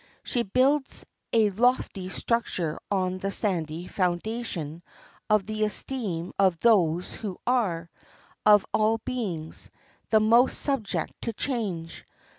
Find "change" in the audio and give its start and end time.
11.33-12.03